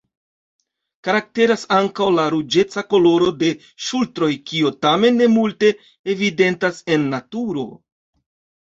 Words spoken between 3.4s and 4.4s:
de ŝultroj,